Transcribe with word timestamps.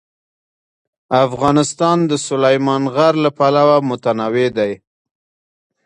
افغانستان 1.25 1.97
د 2.09 2.11
سلیمان 2.27 2.83
غر 2.95 3.13
له 3.23 3.29
پلوه 3.37 3.77
متنوع 3.89 4.47
دی. 4.57 4.71